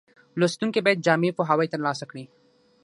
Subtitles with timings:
[0.39, 2.25] لوستونکي باید جامع پوهاوی ترلاسه کړي.